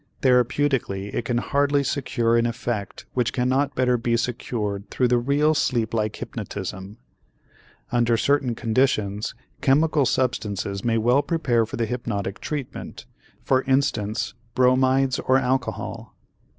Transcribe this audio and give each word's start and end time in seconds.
Therapeutically 0.23 1.13
it 1.13 1.25
can 1.25 1.37
hardly 1.37 1.83
secure 1.83 2.35
an 2.35 2.47
effect 2.47 3.05
which 3.13 3.31
cannot 3.33 3.75
better 3.75 3.99
be 3.99 4.17
secured 4.17 4.89
through 4.89 5.07
the 5.09 5.19
real 5.19 5.53
sleeplike 5.53 6.15
hypnotism. 6.15 6.97
Under 7.91 8.17
certain 8.17 8.55
conditions, 8.55 9.35
chemical 9.61 10.07
substances 10.07 10.83
may 10.83 10.97
well 10.97 11.21
prepare 11.21 11.67
for 11.67 11.75
the 11.77 11.85
hypnotic 11.85 12.39
treatment, 12.41 13.05
for 13.43 13.61
instance 13.65 14.33
bromides 14.55 15.19
or 15.19 15.37
alcohol. 15.37 16.15